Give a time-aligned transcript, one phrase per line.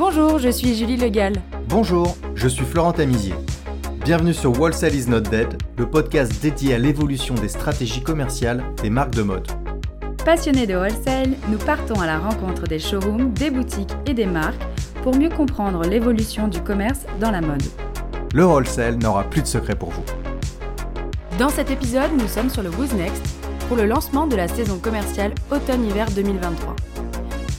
[0.00, 1.34] Bonjour, je suis Julie Legal.
[1.68, 3.34] Bonjour, je suis Florent Tamizier.
[4.02, 8.88] Bienvenue sur Wholesale is not dead, le podcast dédié à l'évolution des stratégies commerciales des
[8.88, 9.46] marques de mode.
[10.24, 14.62] Passionnés de wholesale, nous partons à la rencontre des showrooms, des boutiques et des marques
[15.02, 17.62] pour mieux comprendre l'évolution du commerce dans la mode.
[18.32, 20.04] Le wholesale n'aura plus de secret pour vous.
[21.38, 23.22] Dans cet épisode, nous sommes sur le Who's Next
[23.68, 26.74] pour le lancement de la saison commerciale automne-hiver 2023.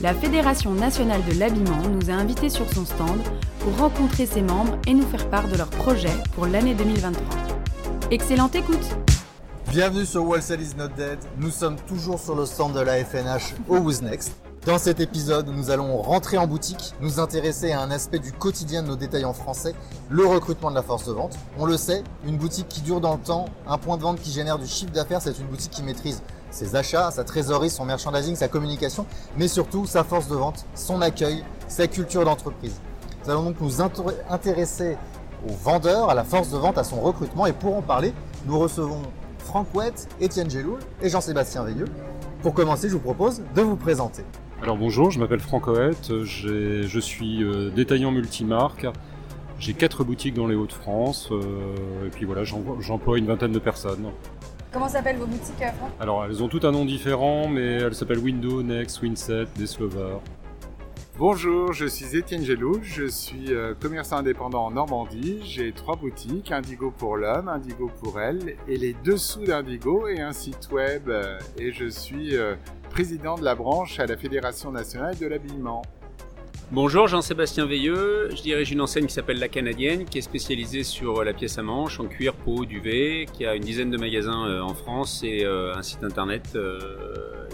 [0.01, 3.21] La Fédération nationale de l'habillement nous a invités sur son stand
[3.59, 7.23] pour rencontrer ses membres et nous faire part de leurs projets pour l'année 2023.
[8.09, 8.83] Excellente écoute
[9.69, 11.19] Bienvenue sur Wholesale is not dead.
[11.37, 14.31] Nous sommes toujours sur le stand de la FNH au Who's Next.
[14.65, 18.81] Dans cet épisode, nous allons rentrer en boutique, nous intéresser à un aspect du quotidien
[18.81, 19.75] de nos détaillants français,
[20.09, 21.37] le recrutement de la force de vente.
[21.59, 24.31] On le sait, une boutique qui dure dans le temps, un point de vente qui
[24.31, 28.35] génère du chiffre d'affaires, c'est une boutique qui maîtrise ses achats, sa trésorerie, son merchandising,
[28.35, 29.05] sa communication,
[29.37, 32.79] mais surtout sa force de vente, son accueil, sa culture d'entreprise.
[33.23, 33.81] Nous allons donc nous
[34.29, 34.97] intéresser
[35.47, 38.13] aux vendeurs, à la force de vente, à son recrutement, et pour en parler,
[38.45, 39.01] nous recevons
[39.39, 41.87] Franck Ouette, Étienne Géloul et Jean-Sébastien Veilleux.
[42.41, 44.23] Pour commencer, je vous propose de vous présenter.
[44.61, 48.87] Alors bonjour, je m'appelle Franck Ouette, je suis euh, détaillant multimarque.
[49.59, 54.07] J'ai quatre boutiques dans les Hauts-de-France, euh, et puis voilà, j'emploie une vingtaine de personnes.
[54.71, 57.93] Comment s'appellent vos boutiques, euh, Franck Alors, elles ont toutes un nom différent, mais elles
[57.93, 60.19] s'appellent Window, Next, Winset, Deslover.
[61.17, 65.41] Bonjour, je suis Étienne Gelou, je suis euh, commerçant indépendant en Normandie.
[65.43, 70.31] J'ai trois boutiques, Indigo pour l'homme, Indigo pour elle, et les dessous d'Indigo et un
[70.31, 71.09] site web.
[71.09, 72.35] Euh, et je suis
[72.89, 75.81] président de la branche à la Fédération nationale de l'habillement.
[76.73, 78.29] Bonjour, Jean-Sébastien Veilleux.
[78.33, 81.63] Je dirige une enseigne qui s'appelle La Canadienne, qui est spécialisée sur la pièce à
[81.63, 85.43] manche en cuir, peau, duvet, qui a une dizaine de magasins euh, en France et
[85.43, 86.53] euh, un site internet.
[86.55, 86.79] Euh,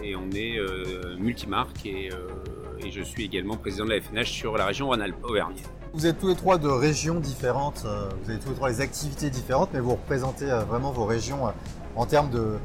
[0.03, 0.59] et on est
[1.17, 2.11] multimarque et,
[2.85, 5.55] et, je suis également président de la FNH sur la région Rhône-Alpes, Auvergne.
[5.93, 7.87] Vous êtes tous les trois de régions différentes,
[8.21, 11.51] vous avez tous les trois des activités différentes, mais vous représentez vraiment vos régions
[11.95, 12.57] en termes de,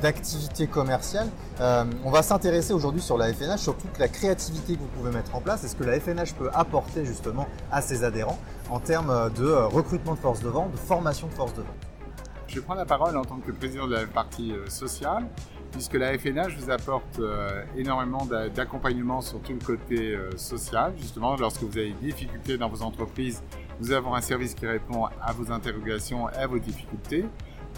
[0.00, 1.28] d'activité commerciale.
[1.60, 5.10] Euh, on va s'intéresser aujourd'hui sur la FNH, sur toute la créativité que vous pouvez
[5.10, 8.38] mettre en place et ce que la FNH peut apporter justement à ses adhérents
[8.70, 11.86] en termes de euh, recrutement de force de vente, de formation de force de vente.
[12.46, 15.24] Je prends la parole en tant que président de la partie euh, sociale,
[15.70, 17.20] puisque la FNH vous apporte
[17.76, 20.92] énormément d'accompagnement sur tout le côté social.
[20.98, 23.40] Justement, lorsque vous avez des difficultés dans vos entreprises,
[23.80, 27.24] nous avons un service qui répond à vos interrogations et à vos difficultés.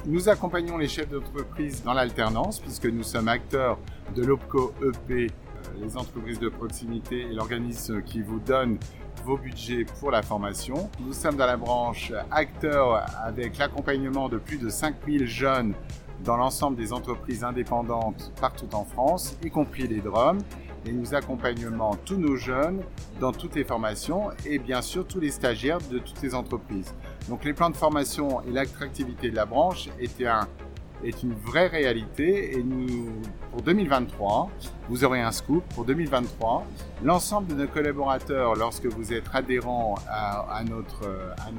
[0.05, 3.79] Nous accompagnons les chefs d'entreprise dans l'alternance puisque nous sommes acteurs
[4.17, 8.79] de l'OPCO EP, euh, les entreprises de proximité et l'organisme qui vous donne
[9.25, 10.91] vos budgets pour la formation.
[11.01, 15.75] Nous sommes dans la branche acteurs avec l'accompagnement de plus de 5000 jeunes
[16.25, 20.39] dans l'ensemble des entreprises indépendantes partout en France, y compris les DROM
[20.85, 22.83] et nous accompagnons tous nos jeunes
[23.21, 26.93] dans toutes les formations et bien sûr tous les stagiaires de toutes les entreprises.
[27.29, 32.63] Donc les plans de formation et l'attractivité de la branche est une vraie réalité et
[32.63, 33.11] nous,
[33.51, 34.51] pour 2023,
[34.89, 36.65] vous aurez un scoop pour 2023.
[37.03, 41.09] L'ensemble de nos collaborateurs, lorsque vous êtes adhérents à notre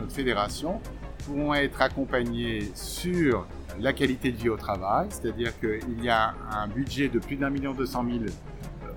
[0.10, 0.80] fédération,
[1.26, 3.48] pourront être accompagnés sur
[3.80, 7.50] la qualité de vie au travail, c'est-à-dire qu'il y a un budget de plus d'un
[7.50, 8.28] million deux cent mille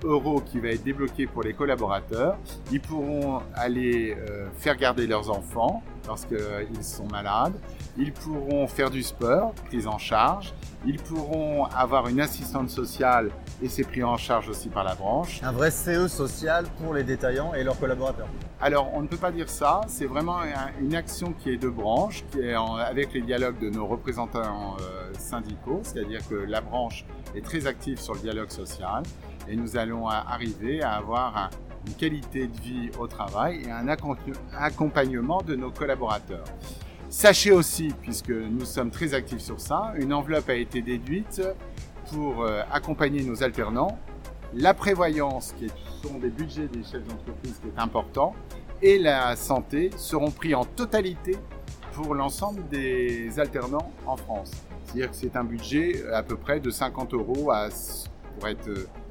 [0.05, 2.37] euros qui va être débloqué pour les collaborateurs.
[2.73, 7.55] Ils pourront aller euh, faire garder leurs enfants lorsqu'ils sont malades.
[7.99, 10.53] Ils pourront faire du sport, prise en charge.
[10.87, 13.31] Ils pourront avoir une assistante sociale
[13.63, 15.41] et c'est pris en charge aussi par la branche.
[15.43, 18.29] Un vrai CE social pour les détaillants et leurs collaborateurs.
[18.61, 20.39] Alors on ne peut pas dire ça, c'est vraiment
[20.81, 25.13] une action qui est de branche, qui est avec les dialogues de nos représentants euh,
[25.19, 27.05] syndicaux, c'est-à-dire que la branche
[27.35, 29.03] est très active sur le dialogue social
[29.49, 31.51] et nous allons arriver à avoir
[31.87, 33.89] une qualité de vie au travail et un
[34.59, 36.45] accompagnement de nos collaborateurs.
[37.09, 41.41] Sachez aussi, puisque nous sommes très actifs sur ça, une enveloppe a été déduite
[42.11, 43.99] pour euh, accompagner nos alternants.
[44.55, 45.69] La prévoyance, qui
[46.03, 48.35] sont des budgets des chefs d'entreprise, qui est important,
[48.83, 51.37] et la santé seront pris en totalité
[51.93, 54.51] pour l'ensemble des alternants en France.
[54.85, 57.51] C'est-à-dire que c'est un budget à peu près de 50 euros
[58.39, 58.69] pour être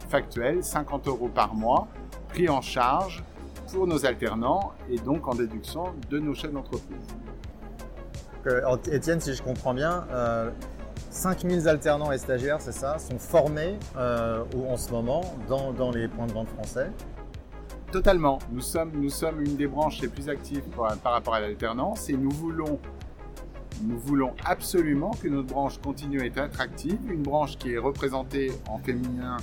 [0.08, 1.88] factuel, 50 euros par mois,
[2.30, 3.24] pris en charge
[3.72, 7.08] pour nos alternants et donc en déduction de nos chefs d'entreprise.
[8.92, 10.52] Étienne, si je comprends bien, euh,
[11.10, 16.28] 5000 alternants et stagiaires, c'est ça, sont formés euh, en ce moment dans, les points
[16.28, 16.92] de vente français
[17.92, 18.40] Totalement.
[18.52, 20.64] Nous sommes, nous sommes une des branches les plus actives
[21.02, 22.80] par rapport à l'alternance et nous voulons
[23.82, 28.54] nous voulons absolument que notre branche continue à être attractive, une branche qui est représentée
[28.70, 29.38] en féminin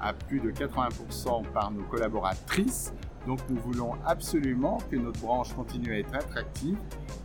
[0.00, 2.92] à plus de 80% par nos collaboratrices,
[3.26, 6.78] Donc nous voulons absolument que notre branche continue à être attractive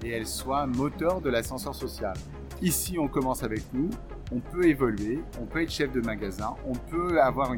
[0.03, 2.15] et elle soit moteur de l'ascenseur social.
[2.61, 3.89] Ici, on commence avec nous,
[4.31, 7.53] on peut évoluer, on peut être chef de magasin, on peut avoir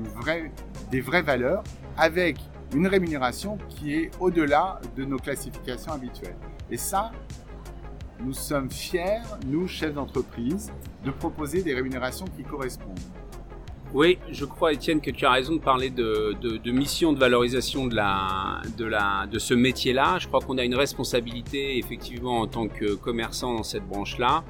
[0.92, 1.64] des vraies valeurs
[1.98, 2.38] avec
[2.74, 6.38] une rémunération qui est au-delà de nos classifications habituelles.
[6.70, 7.12] Et ça,
[8.20, 10.72] nous sommes fiers, nous, chefs d'entreprise,
[11.04, 13.00] de proposer des rémunérations qui correspondent.
[13.94, 17.86] Oui, je crois, Étienne, que tu as raison de parler de, de, mission de valorisation
[17.86, 20.18] de, la, de, la, de ce métier-là.
[20.18, 24.44] Je crois qu'on a une responsabilité, effectivement, en tant que commerçant dans cette branche-là.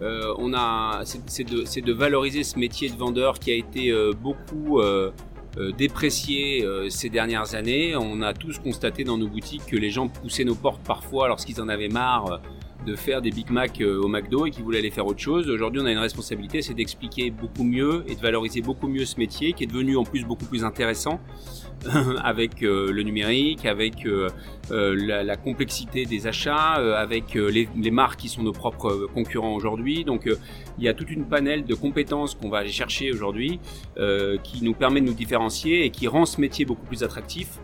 [0.00, 4.14] Euh, on a, c'est de, de, valoriser ce métier de vendeur qui a été euh,
[4.14, 5.10] beaucoup euh,
[5.58, 7.94] euh déprécié euh, ces dernières années.
[7.96, 11.60] On a tous constaté dans nos boutiques que les gens poussaient nos portes parfois lorsqu'ils
[11.60, 12.40] en avaient marre
[12.86, 15.48] de faire des Big Mac euh, au McDo et qui voulaient aller faire autre chose.
[15.48, 19.18] Aujourd'hui, on a une responsabilité, c'est d'expliquer beaucoup mieux et de valoriser beaucoup mieux ce
[19.18, 21.20] métier qui est devenu en plus beaucoup plus intéressant
[22.24, 24.28] avec euh, le numérique, avec euh,
[24.70, 30.04] la, la, complexité des achats, avec les, les, marques qui sont nos propres concurrents aujourd'hui.
[30.04, 30.28] Donc,
[30.78, 33.60] il y a toute une panel de compétences qu'on va aller chercher aujourd'hui
[34.42, 37.58] qui nous permet de nous différencier et qui rend ce métier beaucoup plus attractif.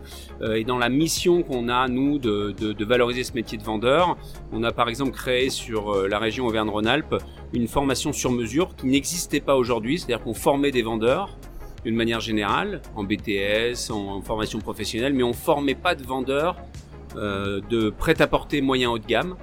[0.55, 4.17] et dans la mission qu'on a, nous, de, de, de valoriser ce métier de vendeur,
[4.51, 7.15] on a par exemple créé sur euh, la région Auvergne-Rhône-Alpes
[7.53, 11.37] une formation sur mesure qui n'existait pas aujourd'hui, c'est-à-dire qu'on formait des vendeurs
[11.83, 16.86] d'une manière générale, en BTS, en, formation professionnelle, mais on formait pas de vendeurs euh,
[17.17, 19.35] de prêt-à-porter moyen haut de gamme,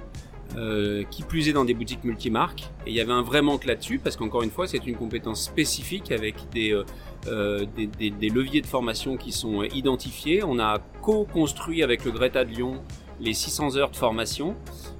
[0.57, 2.69] euh, qui plus est dans des boutiques multimarques.
[2.85, 5.43] Et il y avait un vrai manque là-dessus, parce qu'encore une fois, c'est une compétence
[5.43, 6.79] spécifique avec des,
[7.25, 10.43] des, des, leviers de formation qui sont identifiés.
[10.43, 12.81] On a co-construit avec le Greta de Lyon
[13.19, 14.55] les 600 heures de formation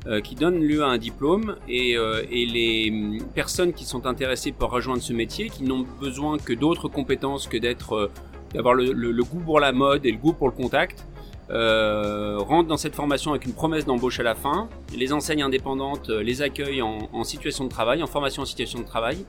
[0.08, 4.06] euh, qui donnent lieu à un diplôme et, euh, et, les hum, personnes qui sont
[4.06, 8.12] intéressées pour rejoindre ce métier, qui n'ont besoin que d'autres compétences que d'être, euh,
[8.54, 11.06] d'avoir le, le, goût pour la mode et le goût pour le contact,
[11.50, 14.68] rentrent dans cette formation avec une promesse d'embauche à la fin.
[14.96, 18.86] Les enseignes indépendantes les accueillent en, en situation de travail, en formation en situation de
[18.86, 19.26] travail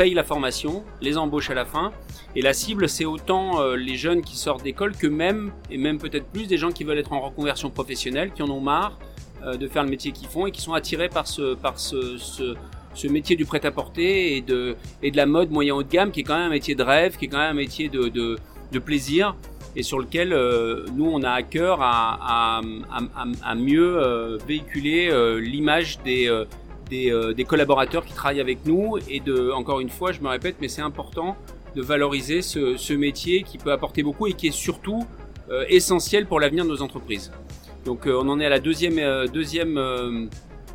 [0.00, 1.92] paye la formation, les embauche à la fin.
[2.34, 5.98] Et la cible, c'est autant euh, les jeunes qui sortent d'école que même, et même
[5.98, 8.98] peut-être plus, des gens qui veulent être en reconversion professionnelle, qui en ont marre
[9.44, 12.16] euh, de faire le métier qu'ils font et qui sont attirés par ce, par ce,
[12.16, 16.20] ce, métier du prêt-à-porter et de, et de la mode moyen haut de gamme, qui
[16.20, 18.38] est quand même un métier de rêve, qui est quand même un métier de, de,
[18.72, 19.36] de plaisir
[19.76, 22.60] et sur lequel euh, nous on a à cœur à, à,
[22.92, 26.28] à, à mieux véhiculer l'image des,
[26.92, 30.56] euh, des, collaborateurs qui travaillent avec nous et de, encore une fois, je me répète,
[30.60, 31.36] mais c'est important
[31.76, 35.06] de valoriser ce, métier qui peut apporter beaucoup et qui est surtout
[35.50, 37.30] euh, essentiel pour l'avenir de nos entreprises.
[37.84, 38.96] Donc euh, on en est à la deuxième
[39.32, 40.28] deuxième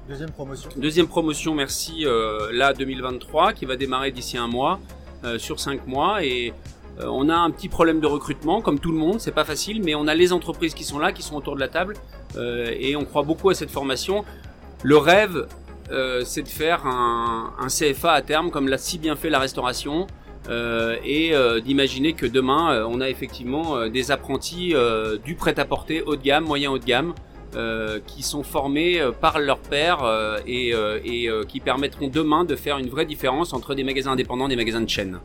[0.08, 0.70] deuxième promotion.
[0.78, 2.06] Deuxième promotion, merci.
[2.52, 4.80] là 2023 qui va démarrer d'ici un mois
[5.38, 6.54] sur cinq mois et
[7.02, 9.96] on a un petit problème de recrutement comme tout le monde, c'est pas facile, mais
[9.96, 11.96] on a les entreprises qui sont là, qui sont autour de la table
[12.38, 14.24] et on croit beaucoup à cette formation.
[14.84, 15.48] Le rêve,
[15.92, 19.40] euh, c'est de faire un, un, CFA à terme, comme l'a si bien fait la
[19.40, 20.08] restauration,
[20.50, 24.74] euh, et euh, d'imaginer que demain, euh, on a effectivement euh, des apprentis
[25.24, 27.14] du prêt-à-porter haut de gamme, moyen haut de gamme,
[28.06, 30.04] qui sont formés par leur père
[30.46, 30.74] et,
[31.06, 34.56] et qui permettront demain de faire une vraie différence entre des magasins indépendants et des
[34.58, 35.20] magasins de chaîne.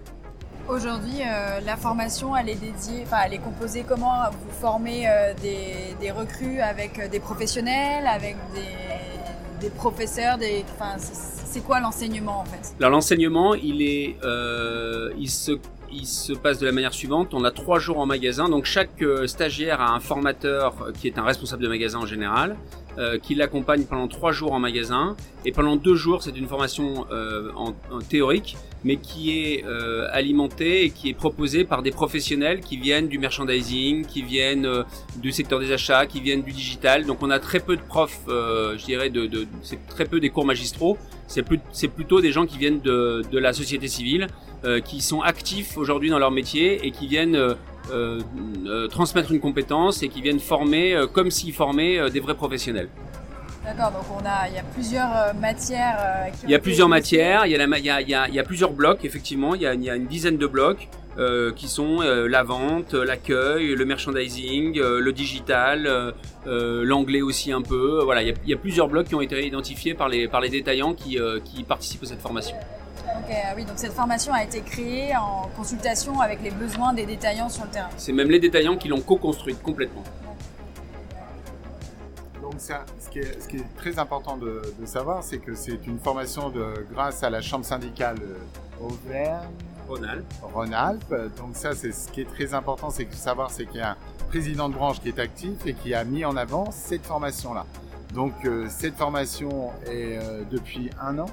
[0.71, 1.19] Aujourd'hui,
[1.65, 5.07] la formation, elle est dédiée, enfin, elle est composée comment Vous formez
[5.43, 8.37] des, des recrues avec des professionnels, avec
[9.61, 12.75] des professeurs, des, enfin, c'est quoi l'enseignement en fait?
[12.81, 15.53] L'enseignement, il est, euh, il se
[15.93, 17.35] il se passe de la manière suivante.
[17.35, 21.19] On a trois jours en magasin, donc chaque euh, stagiaire a un formateur qui est
[21.19, 22.57] un responsable de magasin en général,
[22.99, 25.17] euh, qui l'accompagne pendant trois jours en magasin.
[25.45, 30.09] Et pendant deux jours, c'est une formation euh, en, en, théorique, mais qui est euh,
[30.13, 34.83] alimentée et qui est proposée par des professionnels qui viennent du merchandising, qui viennent euh,
[35.17, 37.07] du secteur des achats, qui viennent du digital.
[37.07, 40.21] Donc on a très peu de profs, euh, je dirais, de, de c'est très peu
[40.21, 40.99] des cours magistraux.
[41.27, 44.27] C'est plutôt des gens qui viennent de, de la société civile,
[44.85, 47.57] qui sont actifs aujourd'hui dans leur métier et qui viennent
[47.93, 48.21] euh,
[48.67, 52.89] euh, transmettre une compétence et qui viennent former euh, comme s'ils formaient des vrais professionnels.
[53.65, 56.31] D'accord, donc on a, il y a plusieurs matières.
[56.45, 58.29] il y a plusieurs matières, il y a, la, il, y a, il, y a,
[58.29, 60.47] il y a plusieurs blocs, effectivement, il y a, il y a une dizaine de
[60.47, 60.89] blocs
[61.19, 66.15] euh, qui sont la vente, l'accueil, le merchandising, le digital,
[66.47, 68.03] l'anglais aussi un peu.
[68.05, 70.29] Voilà, il y, a, il y, a, plusieurs blocs qui ont été identifiés par les,
[70.29, 72.57] par les détaillants qui, qui participent à cette formation.
[73.07, 77.49] Ah oui, donc cette formation a été créée en consultation avec les besoins des détaillants
[77.49, 77.89] sur le terrain.
[77.97, 80.03] C'est même les détaillants qui l'ont co-construite complètement.
[82.43, 85.55] Donc ça, ce, qui est, ce qui est très important de, de savoir, c'est que
[85.55, 88.19] c'est une formation de, grâce à la Chambre syndicale
[88.81, 89.49] Auvergne.
[89.89, 90.35] Rhône-Alpes.
[90.43, 91.15] Rhône-Alpes.
[91.37, 93.93] Donc ça, c'est ce qui est très important, c'est de savoir, c'est qu'il y a
[93.93, 93.97] un
[94.29, 97.67] président de branche qui est actif et qui a mis en avant cette formation-là.
[98.15, 98.33] Donc
[98.69, 100.19] cette formation est
[100.51, 101.27] depuis un an.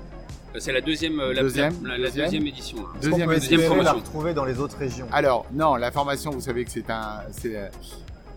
[0.59, 2.77] C'est la deuxième, la, deuxième, la, deuxième, édition.
[3.01, 5.07] Deuxième, deuxième la retrouver dans les autres régions.
[5.11, 7.69] Alors non, la formation, vous savez que c'est un, c'est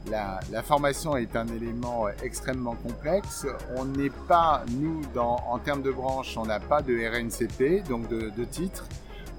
[0.09, 3.47] la, la, formation est un élément extrêmement complexe.
[3.77, 8.09] On n'est pas, nous, dans, en termes de branche, on n'a pas de RNCP, donc
[8.09, 8.87] de, de titre.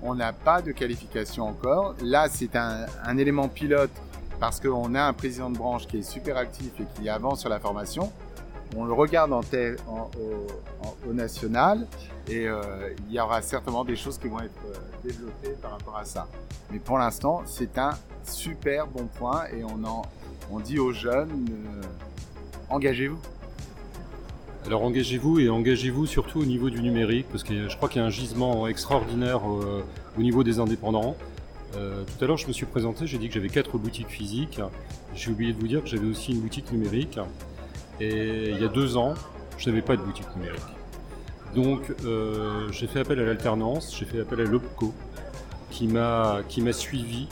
[0.04, 1.96] On n'a pas de qualification encore.
[2.02, 3.92] Là, c'est un, un, élément pilote
[4.40, 7.50] parce qu'on a un président de branche qui est super actif et qui avance sur
[7.50, 8.12] la formation.
[8.76, 11.88] On le regarde au, national
[12.30, 12.62] et euh,
[13.10, 16.28] il y aura certainement des choses qui vont être euh, développées par rapport à ça.
[16.72, 17.92] Mais pour l'instant, c'est un
[18.24, 21.82] super bon point et on dit aux jeunes, euh,
[22.70, 23.20] engagez-vous.
[24.66, 28.04] Alors engagez-vous et engagez-vous surtout au niveau du numérique, parce que je crois qu'il y
[28.04, 31.16] a un gisement extraordinaire au niveau des indépendants.
[31.74, 34.62] Tout à l'heure, je me suis présenté, j'ai dit que j'avais quatre boutiques physiques.
[35.16, 37.20] J'ai oublié de vous dire que j'avais aussi une boutique numérique.
[38.02, 39.14] Et il y a deux ans,
[39.58, 40.62] je n'avais pas de boutique numérique.
[41.54, 41.82] Donc
[42.72, 44.94] j'ai fait appel à l'alternance, j'ai fait appel à l'OPCO,
[45.70, 47.28] qui m'a suivi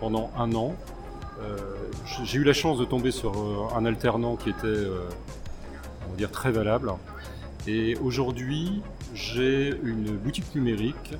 [0.00, 0.74] pendant un an
[1.40, 1.56] euh,
[2.24, 5.08] j'ai eu la chance de tomber sur euh, un alternant qui était, euh,
[6.06, 6.92] on va dire, très valable.
[7.66, 8.82] Et aujourd'hui,
[9.14, 11.14] j'ai une boutique numérique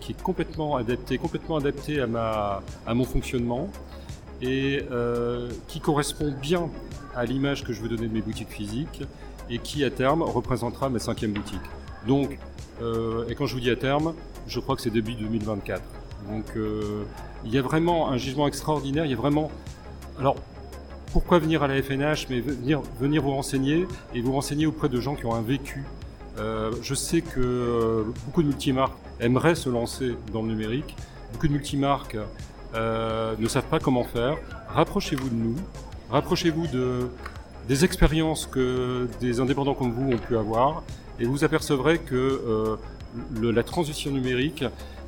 [0.00, 3.68] qui est complètement adaptée, complètement adaptée à, ma, à mon fonctionnement
[4.42, 4.82] et
[5.68, 6.68] qui correspond bien
[7.14, 9.02] à l'image que je veux donner de mes boutiques physiques
[9.48, 11.60] et qui à terme représentera ma cinquième boutique.
[12.06, 12.38] Donc,
[13.28, 14.14] et quand je vous dis à terme,
[14.46, 15.82] je crois que c'est début 2024.
[16.28, 17.04] Donc euh,
[17.44, 19.50] il y a vraiment un jugement extraordinaire, il y a vraiment...
[20.18, 20.36] Alors
[21.12, 25.14] pourquoi venir à la FNH Mais venir, vous renseigner et vous renseigner auprès de gens
[25.14, 25.84] qui ont un vécu.
[26.38, 30.94] Euh, je sais que euh, beaucoup de multimarques aimeraient se lancer dans le numérique.
[31.32, 32.16] Beaucoup de multimarques
[32.76, 34.36] ne savent pas comment faire.
[34.68, 35.56] Rapprochez-vous de nous.
[36.10, 37.08] Rapprochez-vous de,
[37.68, 40.82] des expériences que des indépendants comme vous ont pu avoir
[41.18, 42.78] et vous apercevrez que
[43.42, 44.64] la transition numérique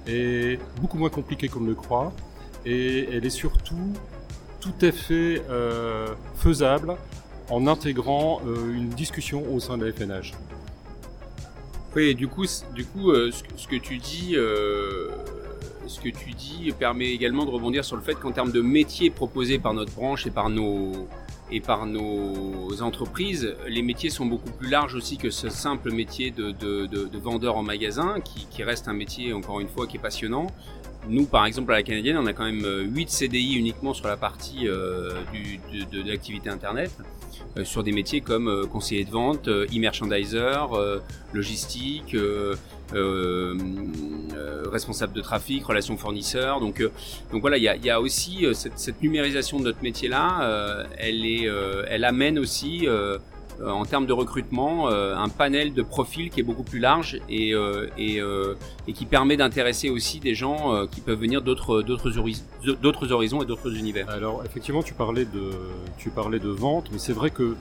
[0.06, 2.12] est beaucoup moins compliquée qu'on ne le croit
[2.64, 3.92] et elle est surtout
[4.60, 6.96] tout à fait euh, faisable
[7.50, 10.32] en intégrant euh, une discussion au sein de la FNH.
[11.96, 12.44] Oui, du coup,
[12.74, 14.36] du coup euh, ce, que tu dis,
[15.88, 19.10] ce que tu dis permet également de rebondir sur le fait qu'en termes de métiers
[19.10, 21.08] proposés par notre branche et par nos,
[21.50, 26.30] et par nos entreprises, les métiers sont beaucoup plus larges aussi que ce simple métier
[26.30, 29.96] de, de, de, de vendeur en magasin, qui, reste un métier, encore une fois, qui
[29.96, 30.48] est passionnant.
[31.08, 34.08] Nous, par exemple, à la Canadienne, on a quand même 8 euh, CDI uniquement sur
[34.08, 35.12] la partie euh,
[35.92, 36.90] de, l'activité Internet,
[37.56, 40.66] euh, sur des métiers comme euh, conseiller de vente, e-merchandiser,
[41.32, 42.14] logistique,
[44.70, 46.60] responsable de trafic, relations fournisseurs.
[46.60, 46.82] Donc,
[47.32, 51.24] donc voilà, il y a, y a, aussi cette, cette, numérisation de notre métier-là, elle,
[51.24, 51.48] est,
[51.88, 52.86] elle amène aussi
[53.60, 57.18] euh, en termes de recrutement euh, un panel de profils qui est beaucoup plus large
[57.28, 58.20] et, euh, et,
[58.86, 63.74] et qui permet d'intéresser aussi des gens qui peuvent venir d'autres d'autres horizons et d'autres
[63.76, 64.08] univers.
[64.10, 65.50] Alors effectivement, tu parlais de
[65.98, 67.56] tu parlais de vente, mais c'est vrai que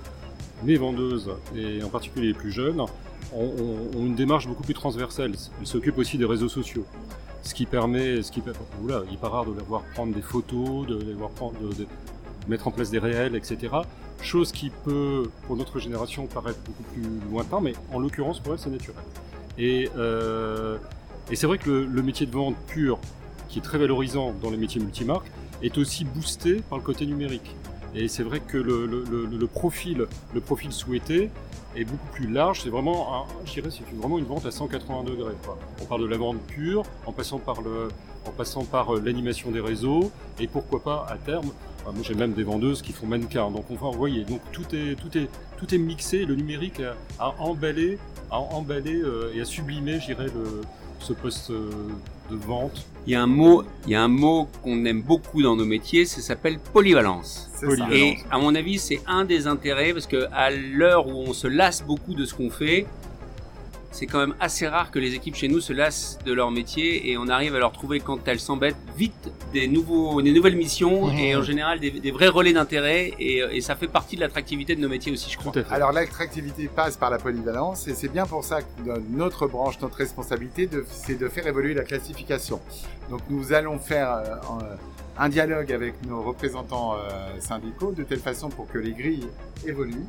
[0.65, 2.81] les vendeuses et en particulier les plus jeunes
[3.33, 5.33] ont, une démarche beaucoup plus transversale.
[5.59, 6.85] Elles s'occupent aussi des réseaux sociaux
[7.47, 8.43] ce qui permet, ce qui
[8.81, 11.57] oula, il n'est pas rare de les voir prendre des photos, de les voir prendre,
[11.59, 11.87] de,
[12.47, 13.73] mettre en place des réels, etc.
[14.21, 18.59] Chose qui peut, pour notre génération, paraître beaucoup plus lointain, mais en l'occurrence, pour elle,
[18.59, 19.03] c'est naturel.
[19.57, 20.77] Et, euh,
[21.31, 22.99] et c'est vrai que le, le, métier de vente pur,
[23.49, 25.29] qui est très valorisant dans les métiers multimarques,
[25.61, 27.55] est aussi boosté par le côté numérique.
[27.95, 31.29] Et c'est vrai que le, profil, le profil souhaité
[31.75, 32.61] est beaucoup plus large.
[32.63, 33.61] C'est vraiment, c'est
[33.95, 35.33] vraiment une vente à 180 degrés.
[35.81, 37.89] On parle de la vente pure, en passant par le,
[38.27, 41.49] en passant par euh, l'animation des réseaux, et pourquoi pas à terme.
[41.81, 43.49] Enfin, moi, j'ai même des vendeuses qui font mannequin.
[43.49, 44.23] Donc, on va envoyer.
[44.25, 46.25] Donc, tout est, tout est, tout est mixé.
[46.25, 47.97] Le numérique a, a emballé,
[48.31, 50.61] a emballé euh, et a sublimé, je dirais, le,
[50.99, 51.69] ce poste euh,
[52.29, 52.85] de vente.
[53.05, 55.65] Il y a un mot, il y a un mot qu'on aime beaucoup dans nos
[55.65, 57.49] métiers, ça s'appelle polyvalence.
[57.61, 57.93] polyvalence.
[57.93, 61.47] Et à mon avis, c'est un des intérêts parce que à l'heure où on se
[61.47, 62.85] lasse beaucoup de ce qu'on fait,
[63.91, 67.09] c'est quand même assez rare que les équipes chez nous se lassent de leur métier
[67.09, 71.07] et on arrive à leur trouver quand elles s'embêtent vite des nouveaux, des nouvelles missions
[71.07, 71.17] mmh.
[71.17, 74.75] et en général des, des vrais relais d'intérêt et, et, ça fait partie de l'attractivité
[74.75, 75.51] de nos métiers aussi, je crois.
[75.71, 78.67] Alors l'attractivité passe par la polyvalence et c'est bien pour ça que
[79.09, 82.59] notre branche, notre responsabilité, c'est de faire évoluer la classification.
[83.09, 84.75] Donc nous allons faire euh,
[85.17, 89.27] un dialogue avec nos représentants euh, syndicaux de telle façon pour que les grilles
[89.65, 90.05] évoluent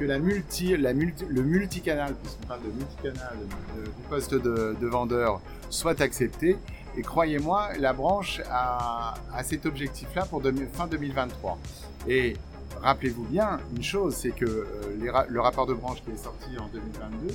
[0.00, 3.36] que la multi, la multi, le multicanal, puisqu'on parle de multicanal,
[3.76, 6.56] de, poste de, de, vendeur, soit accepté
[6.96, 9.14] Et croyez-moi, la branche a,
[9.44, 10.42] cet objectif-là pour
[10.72, 11.58] fin 2023.
[12.08, 12.34] Et
[12.80, 16.68] rappelez-vous bien une chose, c'est que euh, le rapport de branche qui est sorti en
[16.72, 17.34] 2022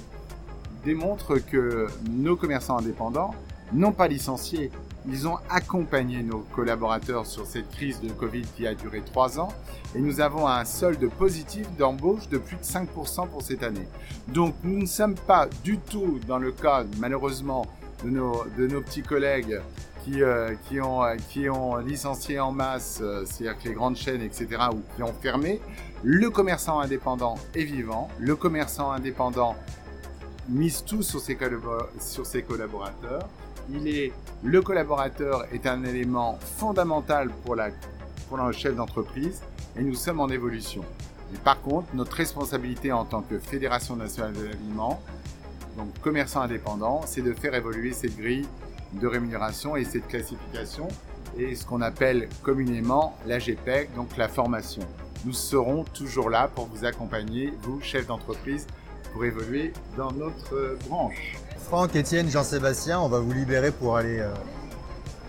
[0.84, 3.36] démontre que nos commerçants indépendants
[3.74, 4.72] n'ont pas licencié.
[5.08, 9.50] Ils ont accompagné nos collaborateurs sur cette crise de Covid qui a duré trois ans
[9.94, 13.88] et nous avons un solde positif d'embauche de plus de 5% pour cette année.
[14.28, 17.66] Donc nous ne sommes pas du tout dans le cas malheureusement
[18.04, 19.62] de nos, de nos petits collègues
[20.04, 24.22] qui, euh, qui, ont, qui ont licencié en masse, euh, c'est-à-dire que les grandes chaînes,
[24.22, 25.60] etc., ou qui ont fermé.
[26.04, 28.10] Le commerçant indépendant est vivant.
[28.20, 29.56] Le commerçant indépendant
[30.48, 31.38] mise tout sur ses,
[32.00, 33.28] sur ses collaborateurs.
[33.70, 37.70] Il est, le collaborateur est un élément fondamental pour, la,
[38.30, 39.42] pour le chef d'entreprise
[39.78, 40.84] et nous sommes en évolution.
[41.32, 45.02] Mais par contre, notre responsabilité en tant que Fédération nationale de l'aliment,
[45.78, 48.48] donc commerçant indépendant, c'est de faire évoluer cette grille
[48.94, 50.88] de rémunération et cette classification
[51.38, 54.84] et ce qu'on appelle communément la GPEC, donc la formation.
[55.26, 58.68] Nous serons toujours là pour vous accompagner, vous, chefs d'entreprise,
[59.16, 61.38] pour évoluer dans notre branche.
[61.68, 64.30] Franck, Étienne, Jean-Sébastien, on va vous libérer pour aller euh,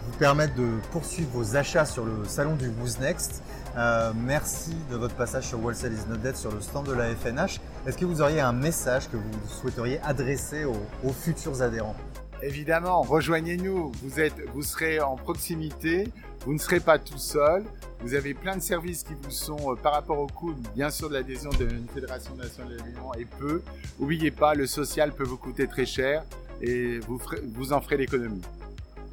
[0.06, 3.44] vous permettre de poursuivre vos achats sur le salon du Boost Next.
[3.76, 7.14] Euh, merci de votre passage sur Wholesale is not dead sur le stand de la
[7.14, 7.60] FNH.
[7.86, 11.94] Est-ce que vous auriez un message que vous souhaiteriez adresser aux, futurs adhérents?
[12.42, 13.92] Évidemment, rejoignez-nous.
[14.02, 16.08] Vous, êtes, vous serez en proximité.
[16.44, 17.64] Vous ne serez pas tout seul.
[18.00, 21.08] Vous avez plein de services qui vous sont, euh, par rapport au coût, bien sûr,
[21.08, 23.62] de l'adhésion d'une fédération nationale de et peu.
[23.98, 26.24] N'oubliez pas, le social peut vous coûter très cher
[26.60, 28.42] et vous, en ferez l'économie.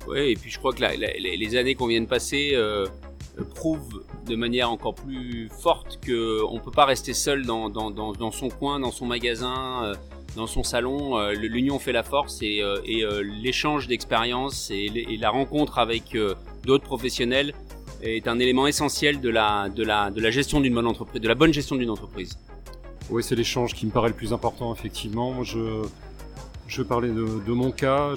[0.07, 2.87] Oui, et puis je crois que les années qu'on vient de passer euh,
[3.55, 8.79] prouvent de manière encore plus forte qu'on ne peut pas rester seul dans, son coin,
[8.79, 9.95] dans son magasin, euh,
[10.35, 11.17] dans son salon.
[11.17, 13.03] Euh, L'union fait la force et, euh, et
[13.41, 16.17] l'échange d'expériences et, la rencontre avec
[16.65, 17.53] d'autres professionnels
[18.01, 21.27] est un élément essentiel de la, de la, de la gestion d'une bonne entreprise, de
[21.27, 22.37] la bonne gestion d'une entreprise.
[23.09, 25.43] Oui, c'est l'échange qui me paraît le plus important, effectivement.
[25.43, 25.83] Je,
[26.67, 28.13] je parlais de, mon cas.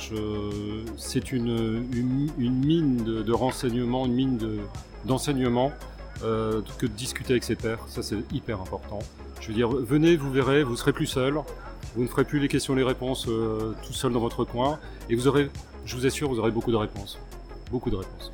[0.97, 4.38] C'est une, une, mine de, renseignements, une mine
[5.05, 5.73] d'enseignement
[6.23, 7.81] euh, que de discuter avec ses pairs.
[7.89, 8.99] Ça, c'est hyper important.
[9.41, 11.39] Je veux dire, venez, vous verrez, vous serez plus seul.
[11.95, 14.79] Vous ne ferez plus les questions et les réponses euh, tout seul dans votre coin.
[15.09, 15.51] Et vous aurez,
[15.85, 17.19] je vous assure, vous aurez beaucoup de réponses.
[17.71, 18.33] Beaucoup de réponses.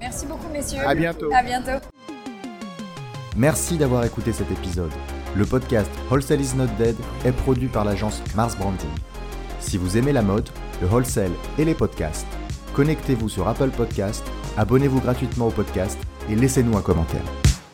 [0.00, 0.80] Merci beaucoup, messieurs.
[0.86, 1.30] À bientôt.
[1.32, 1.84] À bientôt.
[3.36, 4.92] Merci d'avoir écouté cet épisode.
[5.34, 8.90] Le podcast Wholesale is not dead est produit par l'agence Mars Branding.
[9.58, 10.48] Si vous aimez la mode,
[10.80, 12.26] le wholesale et les podcasts,
[12.74, 14.24] connectez-vous sur Apple Podcasts,
[14.56, 15.98] abonnez-vous gratuitement au podcast
[16.30, 17.43] et laissez-nous un commentaire.